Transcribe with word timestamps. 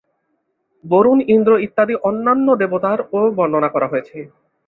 বরুণ, 0.85 1.19
ইন্দ্র 1.33 1.51
ইত্যাদি 1.65 1.95
অন্যান্য 2.09 2.47
দেবতার 2.61 2.99
ও 3.11 3.29
বর্ণনা 3.37 3.69
করা 3.71 3.87
হয়েছে। 3.91 4.17